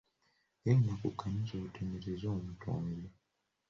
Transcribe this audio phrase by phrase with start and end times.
[0.63, 3.07] Genda ku kkanisa otenedereze omutonzi.